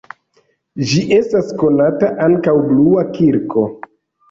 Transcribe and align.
Ĝi 0.91 1.01
estas 1.17 1.51
konata 1.65 2.11
ankaŭ 2.29 2.57
blua 2.73 3.07
kirko. 3.21 3.71